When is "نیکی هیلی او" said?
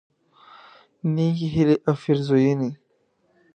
1.13-1.93